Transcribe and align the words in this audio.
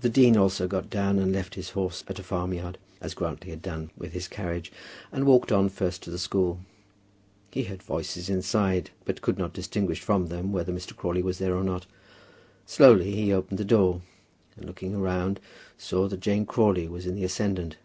The 0.00 0.08
dean 0.08 0.36
also 0.36 0.66
got 0.66 0.90
down 0.90 1.20
and 1.20 1.30
left 1.32 1.54
his 1.54 1.70
horse 1.70 2.02
at 2.08 2.18
a 2.18 2.24
farm 2.24 2.52
yard, 2.54 2.76
as 3.00 3.14
Grantly 3.14 3.50
had 3.50 3.62
done 3.62 3.92
with 3.96 4.14
his 4.14 4.26
carriage; 4.26 4.72
and 5.12 5.24
walked 5.26 5.52
on 5.52 5.68
first 5.68 6.02
to 6.02 6.10
the 6.10 6.18
school. 6.18 6.58
He 7.52 7.62
heard 7.62 7.84
voices 7.84 8.28
inside, 8.28 8.90
but 9.04 9.22
could 9.22 9.38
not 9.38 9.52
distinguish 9.52 10.00
from 10.00 10.26
them 10.26 10.50
whether 10.50 10.72
Mr. 10.72 10.96
Crawley 10.96 11.22
was 11.22 11.38
there 11.38 11.54
or 11.56 11.62
not. 11.62 11.86
Slowly 12.66 13.12
he 13.14 13.32
opened 13.32 13.58
the 13.58 13.64
door, 13.64 14.02
and 14.56 14.66
looking 14.66 15.00
round 15.00 15.38
saw 15.78 16.08
that 16.08 16.18
Jane 16.18 16.44
Crawley 16.44 16.88
was 16.88 17.06
in 17.06 17.14
the 17.14 17.22
ascendant. 17.22 17.76